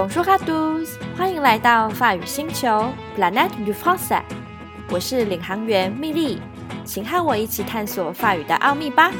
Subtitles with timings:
[0.00, 4.24] Bonjour à tous，欢迎来到法语星球 Planet du f r a n ç a i。
[4.88, 6.40] 我是领航员蜜莉，
[6.86, 9.12] 请和我一起探索法语的奥秘吧。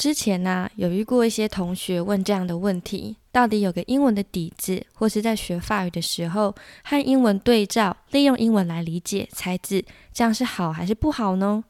[0.00, 11.64] 之前呢，有遇过一些同学问这样的问题：到底有个英文的底子，或是在学法语的时候和英文对照，利用英文来理解猜字，这样是好还是不好呢？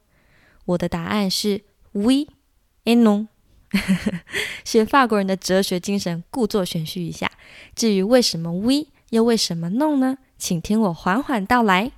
[0.63, 2.25] 我的答案是 we
[2.85, 3.27] and no。
[4.63, 7.29] 学法国人的哲学精神，故作玄虚一下。
[7.75, 10.17] 至于为什么 we 又为什么 no 呢？
[10.37, 11.91] 请听我缓缓道来。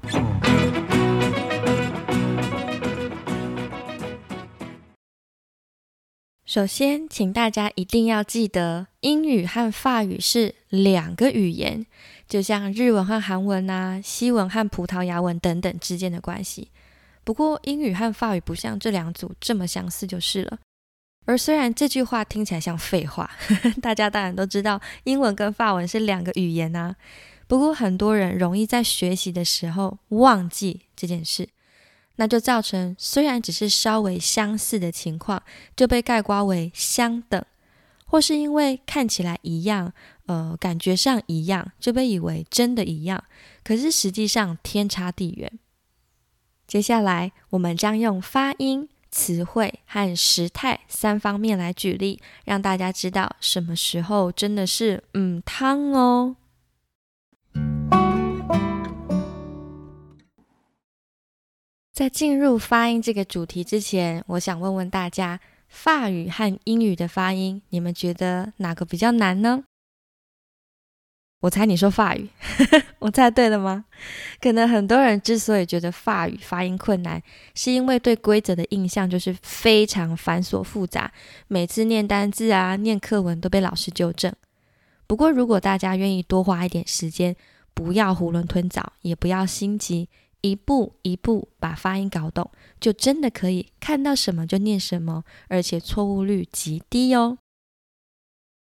[6.53, 11.83] 首先，请大家一定要记得，英语和法语是两个语言，
[12.29, 16.69] 就像日文和韩文啊、西文和葡萄牙文等等之间的关系。
[17.23, 20.59] 不过，英语和法语不像这两组这么相似就是了。
[21.25, 23.31] 而虽然这句话听起来像废话，
[23.81, 26.95] 大家当然都知道英文跟法文是两个语言啊。
[27.47, 31.49] 不过，很多人容易在学习的时候忘记这件事。
[32.15, 35.41] 那就造成虽然只是稍微相似的情况，
[35.75, 37.43] 就被概括为相等，
[38.05, 39.91] 或是因为看起来一样，
[40.27, 43.23] 呃，感觉上一样，就被以为真的一样，
[43.63, 45.59] 可是实际上天差地远。
[46.67, 56.35] 接下来，我们将用发音、词汇和时态三方面来举例，让大家知道什么时候真的是嗯汤哦。
[62.03, 69.63] 在进入发音这个主题之前，我想问问大家，法语和英语的发音，你们觉得哪个比较难呢？
[71.39, 72.27] 我猜你说法语，
[72.99, 73.85] 我猜对了吗？
[74.41, 77.23] 可能很多人之所以觉得法语发音困难，
[77.55, 81.09] 是因为对规则的印象就是非常繁琐复杂，
[81.47, 84.29] 每次念单字啊、念课文都被老师纠正。
[85.07, 87.33] 不过，如果大家愿意多花一点时间，
[87.73, 90.09] 不要囫囵吞枣，也不要心急。
[90.43, 97.37] 一步一步把发音搞懂，就真的可以看到什么就念什么，而且错误率极低哦。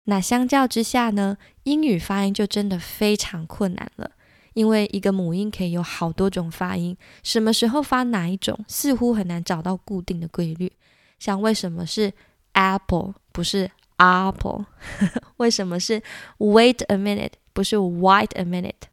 [0.05, 4.13] 那相较之下呢，英语发音就真的非常困难了，
[4.55, 10.73] 因为一个母音可以有好多种发音，什么时候发哪一种，似乎很难找到固定的规律。
[11.19, 12.13] 像为什么是
[12.53, 14.67] apple 不是 apple？
[15.39, 16.01] 为什么是
[16.39, 18.92] wait a minute 不是 wait a minute？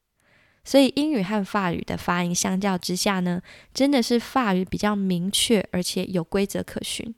[0.64, 3.42] 所以英语和法语的发音相较之下呢，
[3.74, 7.16] 真的是法语比较明确，而且有规则可循。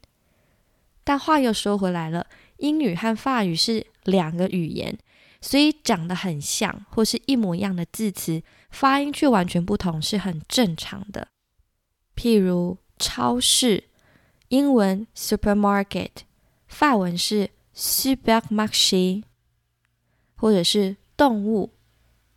[1.04, 4.98] 但话又说回来了，英语和法语是两个语言，
[5.42, 11.28] 所以长得很像或是一模一样的字词，发音却完全不同，是很正常的。
[12.16, 13.86] 譬如超市，
[14.50, 16.12] 英文 supermarket，
[16.68, 19.24] 法文是 supermarché，
[20.36, 21.74] 或者是动物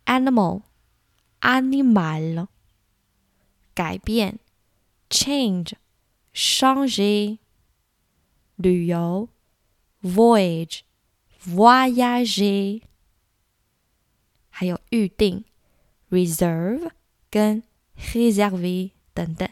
[0.05, 0.63] animal。
[1.41, 2.47] Animal
[3.73, 4.39] 改变
[5.09, 5.73] ，change
[6.33, 7.39] 双 g
[8.55, 9.29] 旅游
[10.01, 10.81] ，voyage
[11.43, 12.81] voyage
[14.49, 15.45] 还有预定
[16.09, 16.91] ，reserve
[17.29, 17.63] 跟
[17.97, 19.49] reserve 等等，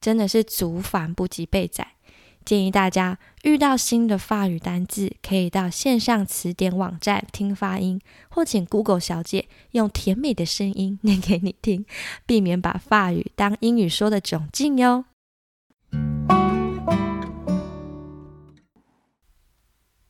[0.00, 1.96] 真的是祖反不及备载。
[2.44, 11.84] 建议大家遇到新的法语单字，可以到线上词典网站听发音，或请 Google 小姐用甜美的声音念给你听，
[12.26, 15.04] 避免把法语当英语说的窘境哟。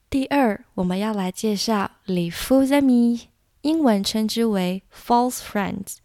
[0.09, 3.23] 第二，我们要来介绍 les faux amis，
[3.61, 5.97] 英文称之为 false friends。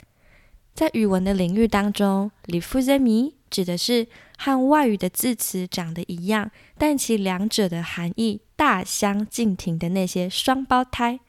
[0.75, 4.05] 在语文的领域当中，les faux amis 指的是
[4.37, 11.21] 和外语的字词长得一样，但其两者的含义大相径庭的那些双胞胎。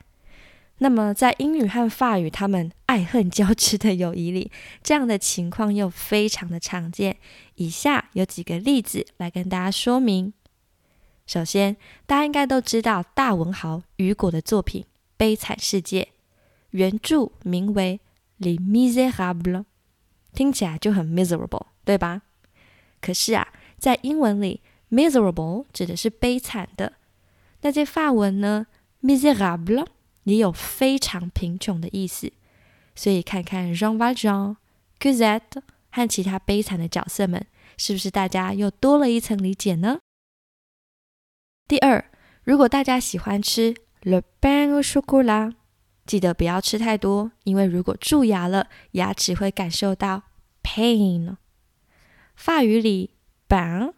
[0.79, 4.51] 那么，在英语和法语他们爱恨交织的友谊里，
[4.83, 7.17] 这样的情况又非常的常见。
[7.55, 10.33] 以下有几个例子来跟大家说明。
[11.25, 14.83] 首先，大家应该都知道大文豪雨果的作品
[15.17, 16.03] 《悲惨世界》，
[16.71, 18.01] 原著名为
[18.39, 19.43] 《Les Misérables》，
[20.33, 21.67] 听起来就很 miserable。
[21.85, 22.23] 对吧？
[23.01, 24.61] 可是啊，在英文里
[24.91, 26.95] ，miserable 指的是悲惨的。
[27.61, 28.67] 那在法文呢
[29.01, 29.87] ，misérable
[30.25, 32.33] 也有非常贫穷的意思。
[32.97, 34.57] 所以看看 Jean Valjean、
[34.99, 35.63] Cosette
[35.93, 37.47] 和其他悲惨的角色们，
[37.77, 40.01] 是不是大家又多了一层理解呢？
[41.69, 42.11] 第二，
[42.43, 45.53] 如果大家喜欢吃 le pain au chocolat，
[46.07, 50.23] 记得不要吃太多，因为如果蛀牙了，牙齿会感受到
[50.63, 51.37] pain。
[52.37, 53.11] 法语里
[53.49, 53.95] “ban”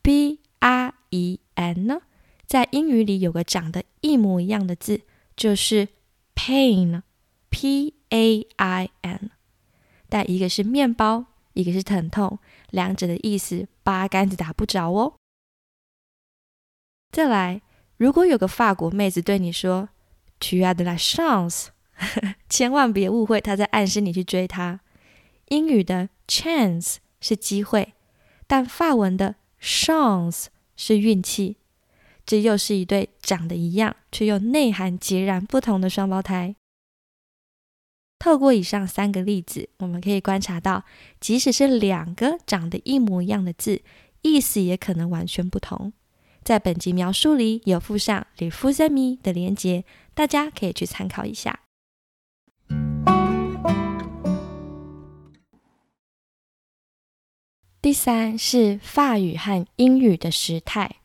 [0.00, 2.00] b r e n 呢，
[2.46, 5.02] 在英语里有个长得一模一样的字，
[5.36, 5.88] 就是
[6.34, 7.02] “pain”
[7.50, 9.30] p a i n，
[10.08, 12.38] 但一个是面包，一个是疼痛，
[12.70, 15.14] 两者的意思八竿子打不着哦。
[17.10, 17.60] 再来，
[17.96, 19.90] 如果有个法国妹子对你说
[20.42, 21.68] “tu as de la chance”，
[22.48, 24.80] 千万别误会，他在暗示你去追他。
[25.50, 27.94] 英语的 “chance” 是机会，
[28.48, 30.46] 但法文的 “chance”
[30.76, 31.58] 是运气。
[32.26, 36.56] 这又是一对长得一样却又内涵截然不同的双胞胎。
[38.18, 40.84] 透过以上三个例子，我们可以观察到，
[41.20, 43.82] 即使是两个长得一模一样的字，
[44.22, 45.92] 意思也可能完全不同。
[46.44, 51.60] 在本集描述里有附上 l i f u z a m i 的连接，大家可以去参考一下。
[57.80, 60.96] 第三是法语和英语的时态。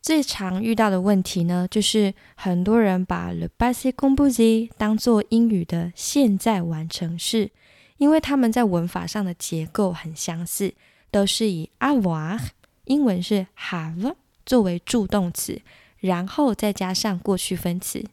[0.00, 7.50] 最常遇到的问题呢，就是很多人把 le passé composé 当做英语的现在完成式，
[7.96, 10.74] 因为他们在文法上的结构很相似，
[11.10, 12.38] 都是以 avoir
[12.84, 14.14] 英文是 have。
[14.44, 15.60] 作为助动词，
[15.98, 18.04] 然后再加上过去分词。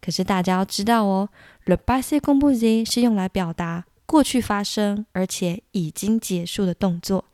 [0.00, 1.28] 可是大家要知道哦
[1.64, 7.24] ，le passé composé 是用来表达过去发生而且已经结束的动作。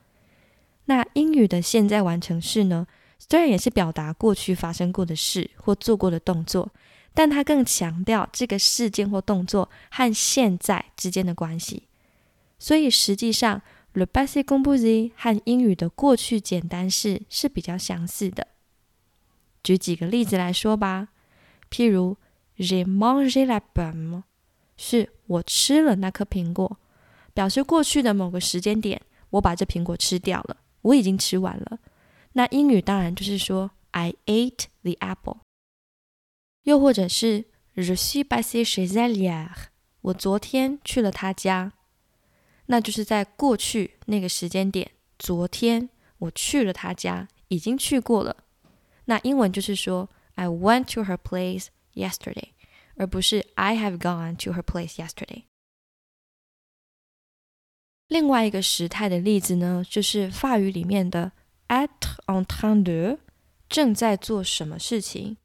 [0.86, 2.86] 那英语的现在完成式呢？
[3.18, 6.70] 虽然也是表达过去发生过的事或做过的动作，
[7.14, 11.84] 但它更强调这个事件或动作和现在之间的关系。
[12.58, 13.62] 所以实际上
[13.94, 18.48] ，Le passé composé 和英语的过去简单式是比较相似的。
[19.62, 21.08] 举几个例子来说吧，
[21.70, 22.16] 譬如
[22.58, 24.24] J'ai mangé la pomme，
[24.76, 26.78] 是我吃了那颗苹果，
[27.32, 29.00] 表示过去的某个时间点，
[29.30, 31.78] 我把这苹果吃掉了，我已经吃完了。
[32.34, 35.38] 那英语当然就是说 I ate the apple。
[36.64, 37.44] 又或者是
[37.76, 39.48] Je suis passé chez elle hier，
[40.00, 41.72] 我昨天去了他家。
[42.66, 45.88] 那就是在过去那个时间点，昨天
[46.18, 48.36] 我去了他家，已经去过了。
[49.04, 52.50] 那英文就是说，I went to her place yesterday，
[52.96, 55.44] 而不是 I have gone to her place yesterday。
[58.08, 61.32] 另外一个时态的例子呢，就是法语里面的
[61.68, 61.88] at
[62.26, 63.18] en train de，
[63.68, 65.36] 正在做什么事情。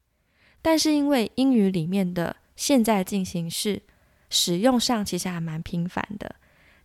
[0.62, 3.82] 但是因为英语里面的现在进行式
[4.28, 6.36] 使用上其实还蛮频繁的。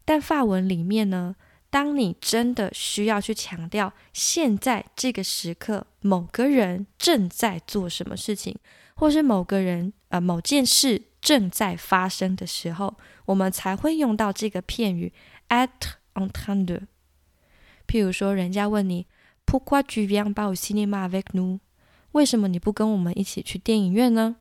[0.06, 1.36] 但法文里面呢，
[1.70, 8.56] 当你真的需要去强调现在这个时刻某个人正在做什么事情，
[8.96, 15.12] 或是某个人呃某件事正在发生的时候，我们才会用到这个片语
[15.50, 15.70] at
[16.14, 16.82] on train de。
[17.88, 19.08] 譬如说，人家问你
[19.46, 21.60] Pourquoi tu viens pas au cinéma avec nous？
[22.14, 24.38] 为什么你不跟我们一起去电影院呢？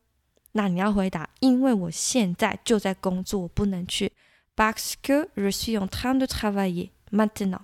[0.53, 4.13] 那你要回答：因为我现在就在工作，我不能去。
[4.55, 7.63] Parce que je suis en train de travailler maintenant。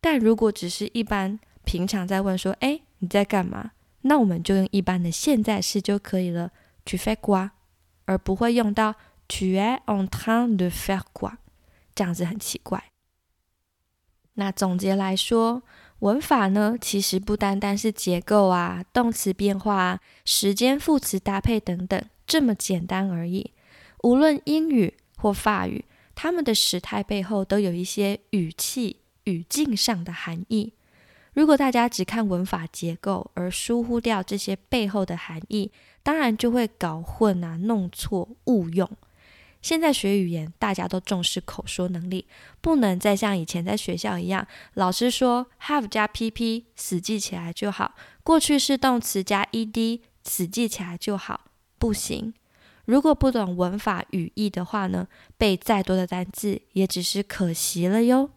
[0.00, 3.72] 但如果只是一般平常在问说，哎，你在干嘛？
[4.02, 6.50] 那我们就用一般的现在式就可以了
[6.86, 7.50] ，tu fais quoi？
[8.06, 8.94] 而不会用到
[9.28, 11.32] tu es en train de faire quoi？
[11.94, 12.84] 这样子很奇怪。
[14.34, 15.62] 那总结来说，
[15.98, 23.52] 文法呢，其实不单单是结构啊、动词变化啊、时间、副词搭配等等这么简单而已。
[24.04, 25.84] 无论英语或法语。
[26.20, 30.72] 他们的时态背后都有一些语气、语境上的含义。
[31.32, 35.70] 如果大家只看文法结构而疏忽掉这些背后的含义，
[36.02, 38.90] 当然就会搞混啊、弄错、误用。
[39.62, 42.26] 现在学语言，大家都重视口说能力，
[42.60, 44.44] 不能再像以前在学校一样，
[44.74, 47.94] 老师说 have 加 pp 死记起来就好，
[48.24, 51.42] 过去式动词加 ed 死记起来就好，
[51.78, 52.34] 不行。
[52.88, 58.30] 如果不懂文法语义的话呢，背再多的单字也只是可惜了哟。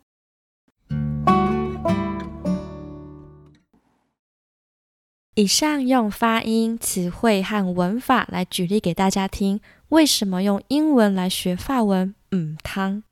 [5.35, 12.13] 以上用发音、词汇和文法来举例给大家听，为什么用英文来学法文？
[12.31, 13.03] 嗯，汤。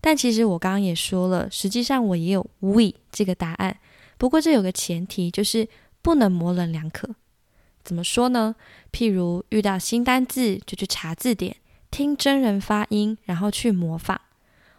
[0.00, 3.76] 但其实我刚刚也说了，实际上我也有 we 这个答案。
[4.18, 5.68] 不过这有个前提，就是
[6.02, 7.14] 不能模棱两可。
[7.82, 8.54] 怎么说呢？
[8.92, 11.56] 譬如遇到新单字，就去查字典，
[11.90, 14.16] 听真人发音，然后去模仿；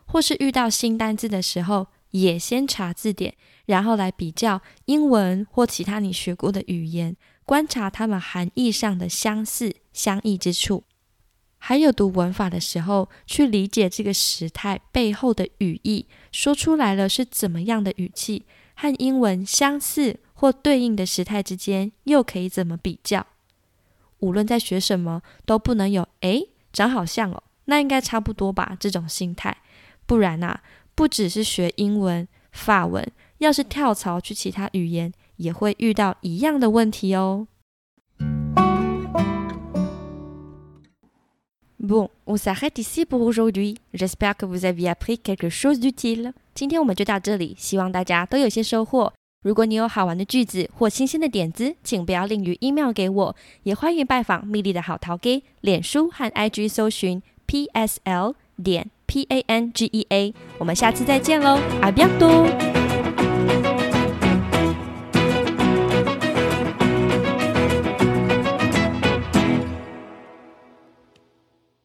[0.05, 7.15] 或是遇到新单字的时候，也先查字典，然后来比较英文或其他你学过的语言，
[7.45, 10.83] 观察它们含义上的相似、相异之处。
[11.63, 23.27] 还有读文法的时候，去理解这个时态背后的语义，说出来了是怎么样的语气，和英文相似或对应的时态之间又可以怎么比较？
[24.21, 29.55] 无论在学什么，都不能有诶，长好像哦，那应该差不多吧这种心态，
[30.07, 30.63] 不然啊，
[30.95, 33.07] 不只是学英文、法文，
[33.37, 37.45] 要是跳槽去其他语言，也会遇到一样的问题哦。
[41.77, 43.77] Bon, on s'arrête ici pour aujourd'hui.
[43.93, 46.33] J'espère que vous avez appris quelque chose d'utile.
[46.55, 49.13] 今天我们就到这里，希望大家都有些收获。
[49.41, 60.33] 如果你有好玩的句子或新鲜的点子，请不要吝于 email 给我，也欢迎拜访蜜莉的好淘给脸书和 IG 搜寻 PSL 点 PANGEA。
[60.59, 62.80] 我们下次再见喽，阿比亚多。